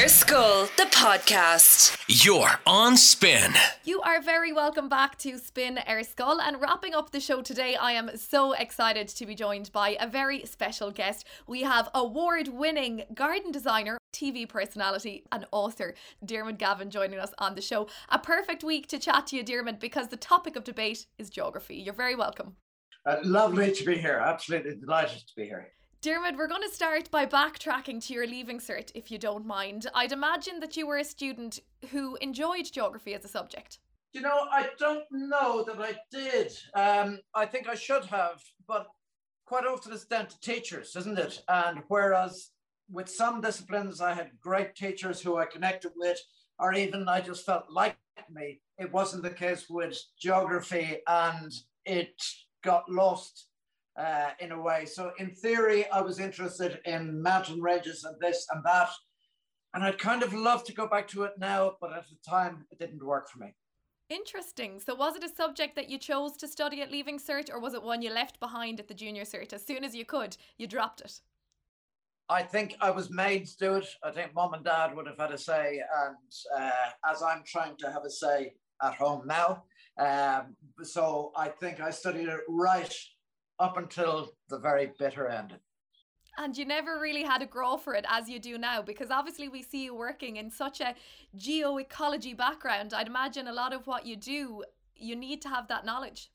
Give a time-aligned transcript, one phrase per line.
[0.00, 1.94] Ar Scoil, the podcast.
[2.08, 3.52] You're on spin.
[3.84, 6.40] You are very welcome back to Spin Ar Scoil.
[6.40, 10.08] And wrapping up the show today, I am so excited to be joined by a
[10.08, 11.26] very special guest.
[11.46, 15.92] We have award winning garden designer, TV personality, and author
[16.24, 17.86] Diarmuid Gavin joining us on the show.
[18.08, 21.76] A perfect week to chat to you, Diarmuid, because the topic of debate is geography.
[21.76, 22.56] You're very welcome.
[23.04, 24.22] Uh, lovely to be here.
[24.24, 25.74] Absolutely delighted to be here.
[26.02, 29.86] Diarmuid, we're going to start by backtracking to your leaving cert, if you don't mind.
[29.94, 33.80] I'd imagine that you were a student who enjoyed geography as a subject.
[34.14, 36.52] You know, I don't know that I did.
[36.74, 38.86] Um, I think I should have, but
[39.44, 41.42] quite often it's down to teachers, isn't it?
[41.48, 42.48] And whereas
[42.90, 46.18] with some disciplines, I had great teachers who I connected with,
[46.58, 47.98] or even I just felt like
[48.32, 48.62] me.
[48.78, 51.52] It wasn't the case with geography, and
[51.84, 52.14] it
[52.64, 53.49] got lost
[54.00, 54.86] uh, in a way.
[54.86, 58.90] So in theory, I was interested in mountain ranges and this and that.
[59.74, 62.64] And I'd kind of love to go back to it now, but at the time
[62.70, 63.54] it didn't work for me.
[64.08, 64.80] Interesting.
[64.80, 67.74] So was it a subject that you chose to study at Leaving Cert or was
[67.74, 69.52] it one you left behind at the Junior Cert?
[69.52, 71.20] As soon as you could, you dropped it?
[72.28, 73.86] I think I was made to do it.
[74.02, 75.80] I think mom and dad would have had a say.
[76.04, 76.16] And
[76.56, 79.64] uh, as I'm trying to have a say at home now,
[79.98, 82.92] um, so I think I studied it right
[83.60, 85.54] up until the very bitter end.
[86.38, 89.48] And you never really had a grow for it as you do now, because obviously
[89.48, 90.94] we see you working in such a
[91.36, 92.94] geoecology background.
[92.94, 94.64] I'd imagine a lot of what you do,
[94.96, 96.30] you need to have that knowledge.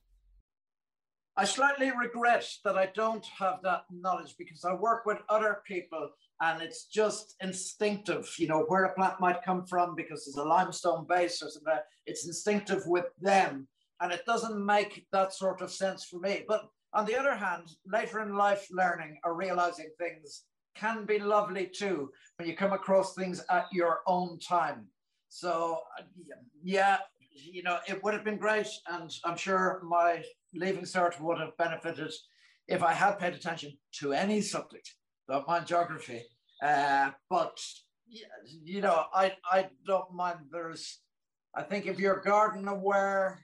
[1.37, 6.09] I slightly regret that I don't have that knowledge because I work with other people
[6.41, 10.47] and it's just instinctive, you know, where a plant might come from because there's a
[10.47, 11.73] limestone base or something.
[12.05, 13.67] It's instinctive with them
[14.01, 16.45] and it doesn't make that sort of sense for me.
[16.47, 21.67] But on the other hand, later in life learning or realizing things can be lovely
[21.67, 24.87] too when you come across things at your own time.
[25.29, 25.81] So,
[26.63, 26.97] yeah,
[27.33, 28.67] you know, it would have been great.
[28.89, 32.13] And I'm sure my leaving cert would have benefited
[32.67, 34.95] if I had paid attention to any subject,
[35.29, 36.23] don't mind geography.
[36.63, 37.57] Uh, but,
[38.63, 40.39] you know, I, I don't mind.
[40.51, 40.99] There's,
[41.53, 43.39] I think if you're garden aware,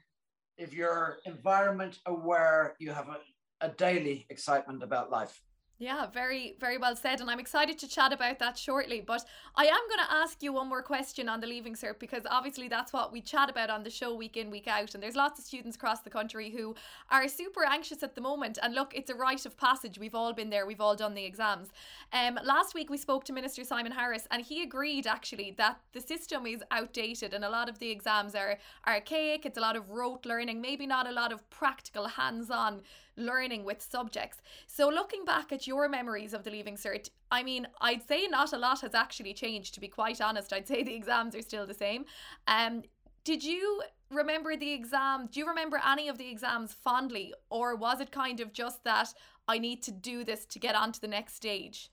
[0.57, 3.17] if you're environment aware, you have a,
[3.61, 5.41] a daily excitement about life.
[5.81, 7.21] Yeah, very, very well said.
[7.21, 9.01] And I'm excited to chat about that shortly.
[9.01, 9.25] But
[9.55, 12.67] I am going to ask you one more question on the Leaving Cert because obviously
[12.67, 14.93] that's what we chat about on the show week in, week out.
[14.93, 16.75] And there's lots of students across the country who
[17.09, 18.59] are super anxious at the moment.
[18.61, 19.97] And look, it's a rite of passage.
[19.97, 21.69] We've all been there, we've all done the exams.
[22.13, 26.01] Um, last week we spoke to Minister Simon Harris and he agreed actually that the
[26.01, 29.47] system is outdated and a lot of the exams are archaic.
[29.47, 32.81] It's a lot of rote learning, maybe not a lot of practical hands on
[33.17, 34.41] learning with subjects.
[34.67, 38.53] So, looking back at your memories of the Leaving Cert, I mean, I'd say not
[38.53, 40.53] a lot has actually changed, to be quite honest.
[40.53, 42.05] I'd say the exams are still the same.
[42.47, 42.83] Um,
[43.23, 45.29] did you remember the exam?
[45.31, 49.13] Do you remember any of the exams fondly, or was it kind of just that
[49.47, 51.91] I need to do this to get on to the next stage?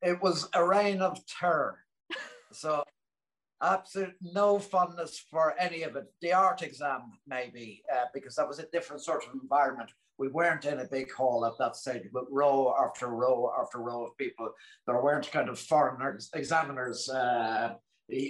[0.00, 1.78] It was a reign of terror.
[2.52, 2.84] so
[3.62, 6.04] absolute no fondness for any of it.
[6.20, 9.90] The art exam, maybe, uh, because that was a different sort of environment.
[10.18, 14.04] We weren't in a big hall at that stage, but row after row after row
[14.04, 14.50] of people.
[14.86, 17.74] There weren't kind of foreign examiners uh,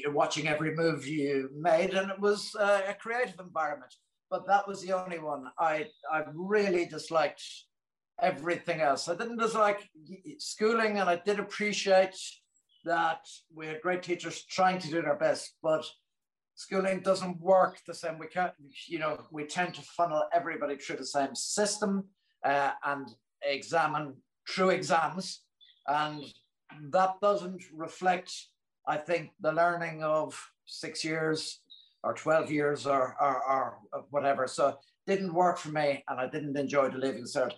[0.07, 3.93] watching every move you made, and it was uh, a creative environment.
[4.31, 7.43] But that was the only one I I really disliked.
[8.21, 9.89] Everything else, I didn't dislike
[10.39, 12.15] schooling, and I did appreciate
[12.85, 15.85] that we had great teachers trying to do their best, but
[16.55, 18.19] schooling doesn't work the same.
[18.19, 18.53] We can't,
[18.87, 22.05] you know, we tend to funnel everybody through the same system
[22.45, 23.09] uh, and
[23.43, 24.15] examine
[24.49, 25.43] through exams.
[25.87, 26.23] And
[26.91, 28.33] that doesn't reflect,
[28.87, 31.61] I think, the learning of six years
[32.05, 33.79] or 12 years or, or, or
[34.11, 34.47] whatever.
[34.47, 37.53] So didn't work for me and I didn't enjoy the Leaving Cert.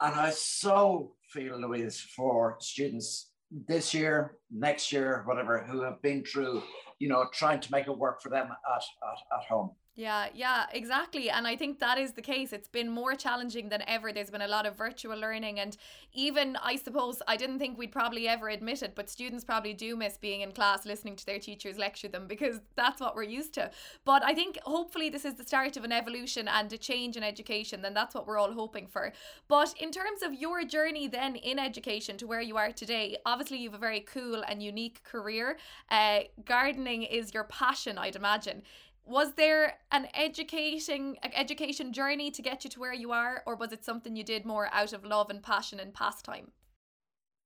[0.00, 6.24] And I so feel, Louise, for students this year, next year, whatever, who have been
[6.24, 6.62] through,
[6.98, 9.70] you know, trying to make it work for them at, at, at home.
[9.96, 11.30] Yeah, yeah, exactly.
[11.30, 12.52] And I think that is the case.
[12.52, 14.12] It's been more challenging than ever.
[14.12, 15.60] There's been a lot of virtual learning.
[15.60, 15.76] And
[16.12, 19.94] even, I suppose, I didn't think we'd probably ever admit it, but students probably do
[19.94, 23.54] miss being in class listening to their teachers lecture them because that's what we're used
[23.54, 23.70] to.
[24.04, 27.22] But I think hopefully this is the start of an evolution and a change in
[27.22, 27.80] education.
[27.80, 29.12] Then that's what we're all hoping for.
[29.46, 33.58] But in terms of your journey then in education to where you are today, obviously
[33.58, 35.56] you have a very cool and unique career.
[35.88, 38.62] Uh, gardening is your passion, I'd imagine
[39.06, 43.72] was there an educating education journey to get you to where you are or was
[43.72, 46.52] it something you did more out of love and passion and pastime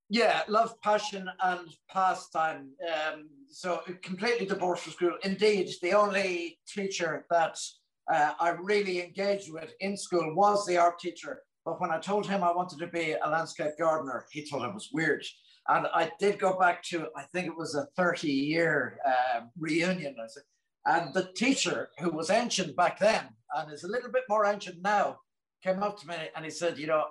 [0.09, 2.71] Yeah, love, passion, and pastime.
[2.89, 5.19] Um, so completely divorced from school.
[5.23, 7.59] Indeed, the only teacher that
[8.11, 11.43] uh, I really engaged with in school was the art teacher.
[11.65, 14.73] But when I told him I wanted to be a landscape gardener, he thought it
[14.73, 15.23] was weird.
[15.69, 20.17] And I did go back to, I think it was a 30 year uh, reunion.
[20.87, 24.83] And the teacher, who was ancient back then and is a little bit more ancient
[24.83, 25.19] now,
[25.63, 27.05] came up to me and he said, You know,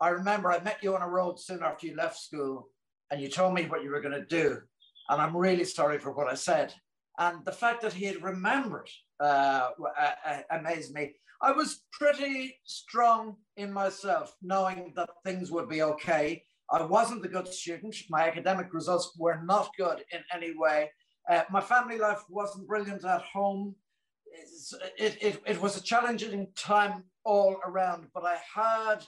[0.00, 2.68] I remember I met you on a road soon after you left school
[3.10, 4.58] and you told me what you were going to do.
[5.08, 6.74] And I'm really sorry for what I said.
[7.18, 8.88] And the fact that he had remembered
[9.20, 9.70] uh,
[10.50, 11.12] amazed me.
[11.40, 16.42] I was pretty strong in myself, knowing that things would be okay.
[16.70, 17.94] I wasn't a good student.
[18.08, 20.90] My academic results were not good in any way.
[21.28, 23.74] Uh, my family life wasn't brilliant at home.
[24.98, 29.04] It, it, it, was a challenging time all around, but I had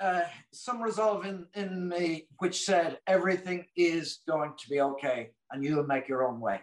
[0.00, 0.22] uh,
[0.52, 5.86] some resolve in, in me which said everything is going to be okay and you'll
[5.86, 6.60] make your own way.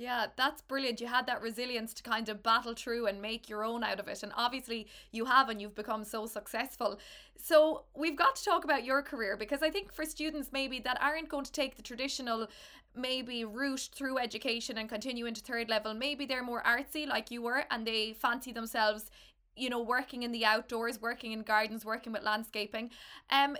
[0.00, 1.02] Yeah, that's brilliant.
[1.02, 4.08] You had that resilience to kind of battle through and make your own out of
[4.08, 4.22] it.
[4.22, 6.98] And obviously, you have, and you've become so successful.
[7.36, 10.96] So, we've got to talk about your career because I think for students maybe that
[11.02, 12.48] aren't going to take the traditional
[12.94, 17.42] maybe route through education and continue into third level, maybe they're more artsy like you
[17.42, 19.10] were and they fancy themselves
[19.56, 22.88] you know working in the outdoors working in gardens working with landscaping
[23.30, 23.56] um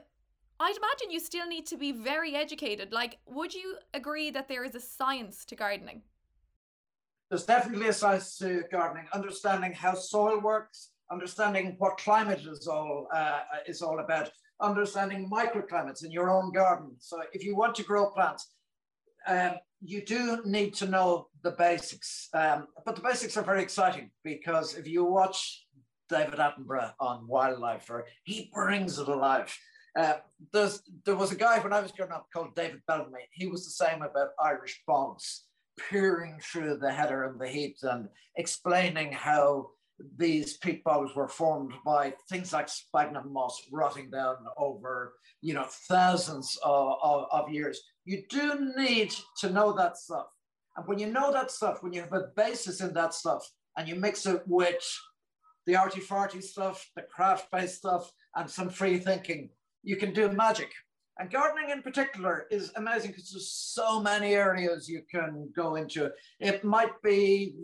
[0.60, 2.92] I'd imagine you still need to be very educated.
[2.92, 6.02] Like, would you agree that there is a science to gardening?
[7.30, 13.06] There's definitely a science to gardening, understanding how soil works, understanding what climate is all
[13.14, 14.30] uh, is all about,
[14.60, 16.90] understanding microclimates in your own garden.
[16.98, 18.52] So if you want to grow plants,
[19.28, 22.28] um, you do need to know the basics.
[22.34, 25.66] Um, but the basics are very exciting because if you watch
[26.08, 27.88] David Attenborough on Wildlife,
[28.24, 29.56] he brings it alive.
[29.96, 30.14] Uh,
[30.52, 33.28] there was a guy when I was growing up called David Bellamy.
[33.32, 35.44] He was the same about Irish bogs
[35.88, 39.70] peering through the heather and the heat and explaining how
[40.16, 45.66] these peat bogs were formed by things like sphagnum moss rotting down over you know
[45.88, 47.80] thousands of, of, of, years.
[48.04, 50.26] You do need to know that stuff.
[50.76, 53.46] And when you know that stuff when you have a basis in that stuff
[53.76, 54.82] and you mix it with
[55.66, 59.50] the arty farty stuff the craft based stuff and some free thinking
[59.82, 60.72] you can do magic
[61.20, 66.10] and gardening in particular is amazing because there's so many areas you can go into.
[66.40, 67.54] It might be,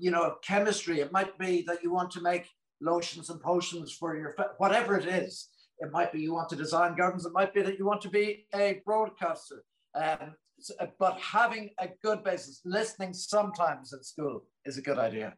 [0.00, 1.00] you know, chemistry.
[1.00, 2.48] It might be that you want to make
[2.80, 5.48] lotions and potions for your, whatever it is.
[5.78, 7.26] It might be you want to design gardens.
[7.26, 9.62] It might be that you want to be a broadcaster.
[9.94, 10.34] Um,
[10.98, 15.34] but having a good basis, listening sometimes at school is a good idea.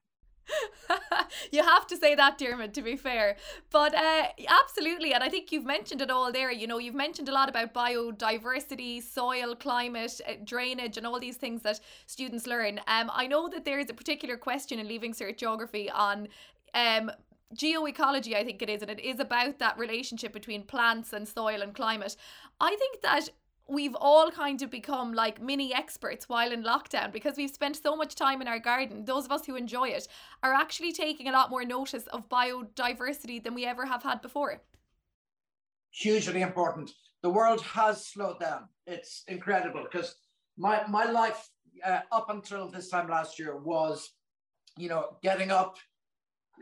[1.52, 3.36] you have to say that, Diarmuid, to be fair.
[3.70, 6.50] But uh, absolutely, and I think you've mentioned it all there.
[6.50, 11.36] You know, you've mentioned a lot about biodiversity, soil, climate, uh, drainage, and all these
[11.36, 12.78] things that students learn.
[12.86, 16.28] Um, I know that there is a particular question in Leaving Cert Geography on
[16.74, 17.10] um,
[17.54, 21.62] geoecology, I think it is, and it is about that relationship between plants and soil
[21.62, 22.16] and climate.
[22.60, 23.30] I think that
[23.68, 27.94] we've all kind of become like mini experts while in lockdown because we've spent so
[27.94, 29.04] much time in our garden.
[29.04, 30.08] Those of us who enjoy it
[30.42, 34.62] are actually taking a lot more notice of biodiversity than we ever have had before.
[35.90, 36.90] Hugely important.
[37.22, 38.68] The world has slowed down.
[38.86, 40.14] It's incredible because
[40.56, 41.48] my, my life
[41.84, 44.10] uh, up until this time last year was,
[44.78, 45.76] you know, getting up,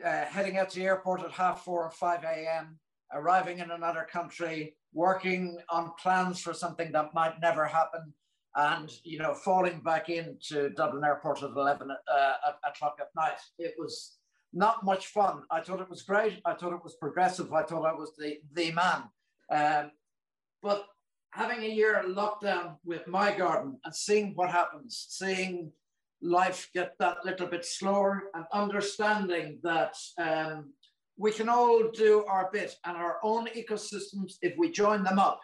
[0.04, 2.78] uh, heading out to the airport at half four or 5 a.m.,
[3.12, 8.12] arriving in another country, working on plans for something that might never happen,
[8.56, 12.32] and you know, falling back into Dublin Airport at 11 uh,
[12.68, 13.38] o'clock at night.
[13.58, 14.16] It was
[14.52, 15.42] not much fun.
[15.50, 16.40] I thought it was great.
[16.44, 17.52] I thought it was progressive.
[17.52, 19.02] I thought I was the, the man.
[19.50, 19.90] Um,
[20.62, 20.86] but
[21.30, 25.70] having a year of lockdown with my garden and seeing what happens, seeing
[26.22, 30.72] life get that little bit slower and understanding that um,
[31.18, 35.40] we can all do our bit and our own ecosystems, if we join them up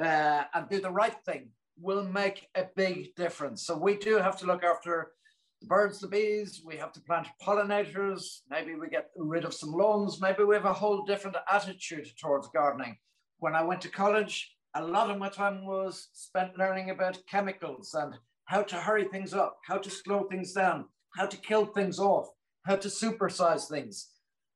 [0.00, 1.48] uh, and do the right thing,
[1.80, 3.66] will make a big difference.
[3.66, 5.12] So we do have to look after
[5.60, 9.72] the birds, the bees, we have to plant pollinators, maybe we get rid of some
[9.72, 12.96] lawns, maybe we have a whole different attitude towards gardening.
[13.38, 17.94] When I went to college, a lot of my time was spent learning about chemicals
[17.94, 18.14] and
[18.44, 20.84] how to hurry things up, how to slow things down,
[21.16, 22.28] how to kill things off,
[22.64, 24.10] how to supersize things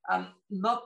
[0.08, 0.84] and not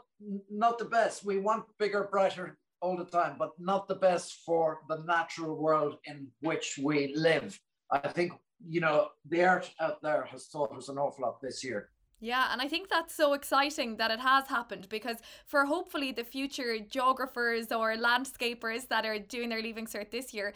[0.51, 1.25] not the best.
[1.25, 5.97] We want bigger, brighter all the time, but not the best for the natural world
[6.05, 7.59] in which we live.
[7.91, 8.33] I think
[8.67, 11.91] you know the art out there has taught us an awful lot this year.
[12.21, 16.25] Yeah, and I think that's so exciting that it has happened because for hopefully the
[16.25, 20.55] future geographers or landscapers that are doing their leaving cert this year,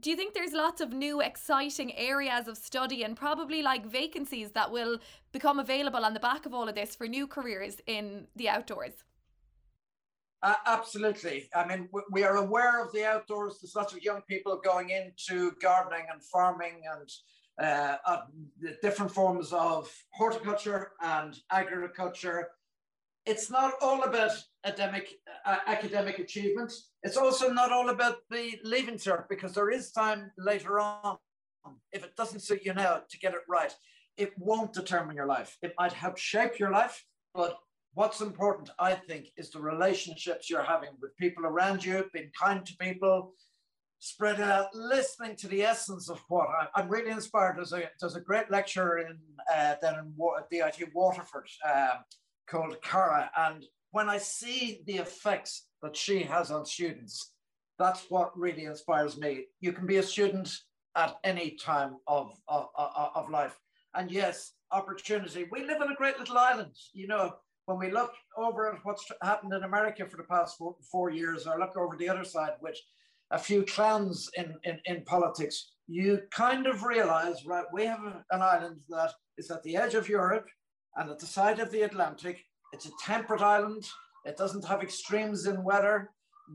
[0.00, 4.52] do you think there's lots of new exciting areas of study and probably like vacancies
[4.52, 4.98] that will
[5.32, 9.04] become available on the back of all of this for new careers in the outdoors?
[10.42, 11.50] Uh, absolutely.
[11.54, 13.58] I mean, we are aware of the outdoors.
[13.60, 17.10] There's lots of young people going into gardening and farming and
[17.60, 18.20] uh, uh,
[18.80, 22.48] different forms of horticulture and agriculture.
[23.26, 24.32] It's not all about
[24.64, 25.08] academic,
[25.44, 26.72] uh, academic achievement.
[27.02, 31.16] It's also not all about the leaving cert because there is time later on.
[31.92, 33.74] If it doesn't suit you now to get it right,
[34.16, 35.56] it won't determine your life.
[35.62, 37.56] It might help shape your life, but
[37.94, 42.64] what's important, I think, is the relationships you're having with people around you, being kind
[42.64, 43.34] to people,
[43.98, 47.56] spread out, listening to the essence of what I, am really inspired.
[47.56, 49.18] There's a there's a great lecture in
[49.54, 50.14] uh, then in
[50.50, 52.04] DIT Waterford um,
[52.48, 57.32] called Cara, and when I see the effects that she has on students,
[57.78, 59.46] that's what really inspires me.
[59.60, 60.54] You can be a student
[60.96, 63.58] at any time of of, of life,
[63.94, 65.46] and yes, opportunity.
[65.50, 67.36] We live in a great little island, you know.
[67.66, 71.46] When we look over at what's happened in America for the past four, four years,
[71.46, 72.78] or look over the other side, which
[73.30, 78.42] a few clans in, in, in politics, you kind of realize, right, we have an
[78.42, 80.48] island that is at the edge of Europe
[80.96, 82.44] and at the side of the Atlantic.
[82.72, 83.88] It's a temperate island.
[84.24, 86.10] It doesn't have extremes in weather.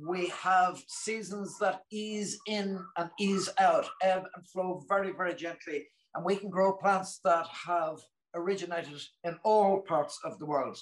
[0.08, 5.88] We have seasons that ease in and ease out, ebb and flow very, very gently.
[6.14, 8.00] And we can grow plants that have
[8.34, 10.78] originated in all parts of the world.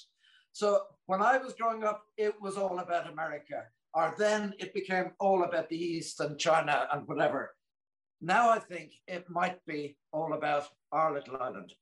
[0.52, 3.64] So when I was growing up, it was all about America
[3.94, 7.54] or then it became all about the East and China and whatever.
[8.20, 11.72] Now I think it might be all about our little island.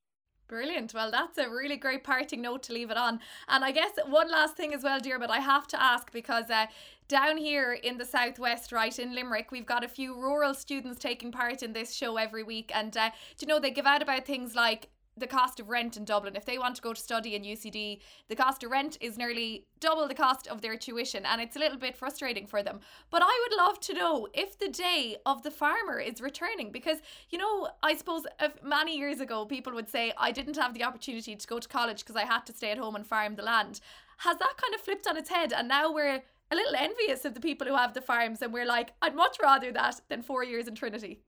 [0.52, 0.92] Brilliant.
[0.92, 3.20] Well, that's a really great parting note to leave it on.
[3.48, 6.50] And I guess one last thing as well, dear, but I have to ask because
[6.50, 6.66] uh,
[7.08, 11.32] down here in the southwest, right in Limerick, we've got a few rural students taking
[11.32, 12.70] part in this show every week.
[12.74, 15.96] And uh, do you know they give out about things like the cost of rent
[15.96, 16.36] in Dublin.
[16.36, 19.66] If they want to go to study in UCD, the cost of rent is nearly
[19.80, 22.80] double the cost of their tuition, and it's a little bit frustrating for them.
[23.10, 26.98] But I would love to know if the day of the farmer is returning because,
[27.30, 30.84] you know, I suppose if many years ago people would say, I didn't have the
[30.84, 33.42] opportunity to go to college because I had to stay at home and farm the
[33.42, 33.80] land.
[34.18, 35.52] Has that kind of flipped on its head?
[35.52, 38.66] And now we're a little envious of the people who have the farms, and we're
[38.66, 41.20] like, I'd much rather that than four years in Trinity.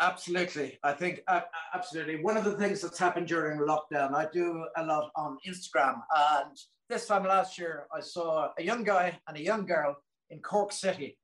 [0.00, 0.78] Absolutely.
[0.84, 1.40] I think uh,
[1.74, 2.22] absolutely.
[2.22, 6.00] One of the things that's happened during lockdown, I do a lot on Instagram.
[6.16, 6.56] And
[6.88, 9.96] this time last year, I saw a young guy and a young girl
[10.30, 11.18] in Cork City.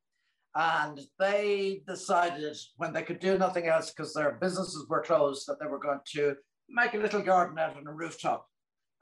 [0.56, 5.58] And they decided when they could do nothing else because their businesses were closed that
[5.60, 6.36] they were going to
[6.68, 8.46] make a little garden out on a rooftop.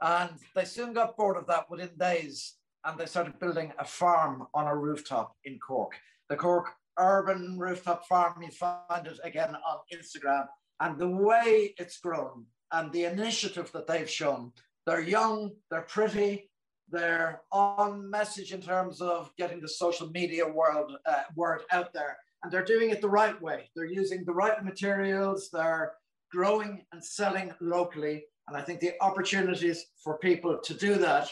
[0.01, 4.47] And they soon got bored of that within days and they started building a farm
[4.55, 5.93] on a rooftop in Cork.
[6.29, 6.67] The Cork
[6.99, 8.43] urban rooftop farm.
[8.43, 10.47] You find it again on Instagram.
[10.81, 14.53] And the way it's grown and the initiative that they've shown,
[14.87, 16.51] they're young, they're pretty,
[16.89, 22.17] they're on message in terms of getting the social media world uh, word out there.
[22.43, 23.71] And they're doing it the right way.
[23.77, 25.93] They're using the right materials, they're
[26.33, 28.25] growing and selling locally.
[28.49, 31.31] And I think the opportunities for people to do that.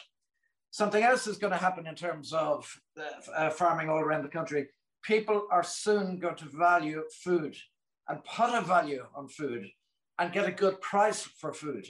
[0.71, 2.73] Something else is going to happen in terms of
[3.35, 4.69] uh, farming all around the country
[5.03, 7.57] people are soon going to value food
[8.09, 9.67] and put a value on food
[10.19, 11.87] and get a good price for food.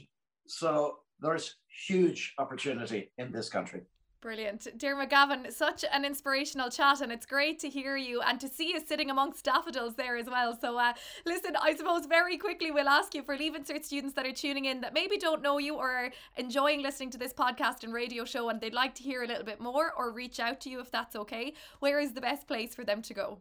[0.47, 3.83] So there's huge opportunity in this country.
[4.21, 4.77] Brilliant.
[4.77, 8.69] Diarmuid Gavin, such an inspirational chat, and it's great to hear you and to see
[8.69, 10.59] you sitting amongst daffodils there as well.
[10.61, 10.93] So, uh,
[11.25, 14.67] listen, I suppose very quickly we'll ask you for Leaving Cert students that are tuning
[14.67, 18.27] in that maybe don't know you or are enjoying listening to this podcast and radio
[18.27, 20.81] show and they'd like to hear a little bit more or reach out to you
[20.81, 21.55] if that's okay.
[21.79, 23.41] Where is the best place for them to go?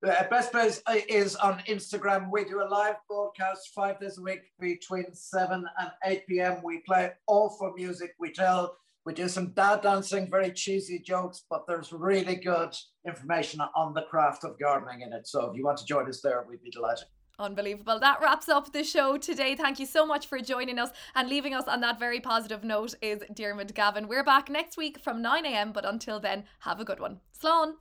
[0.00, 2.30] The best place uh, is on Instagram.
[2.30, 6.62] We do a live broadcast five days a week between 7 and 8 p.m.
[6.62, 8.14] We play awful music.
[8.18, 13.58] We tell we do some dad dancing, very cheesy jokes, but there's really good information
[13.74, 15.26] on the craft of gardening in it.
[15.26, 17.06] So if you want to join us there, we'd be delighted.
[17.38, 17.98] Unbelievable.
[17.98, 19.56] That wraps up the show today.
[19.56, 22.92] Thank you so much for joining us and leaving us on that very positive note
[23.00, 24.08] is Diarmuid Gavin.
[24.08, 27.20] We're back next week from 9am, but until then, have a good one.
[27.42, 27.76] Slán.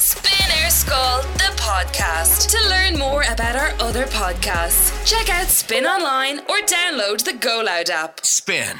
[0.00, 2.50] Spin Ar Scoil, the podcast.
[2.50, 7.62] To learn more about our other podcasts, check out Spin Online or download the Go
[7.64, 8.26] Loud app.
[8.26, 8.78] Spin.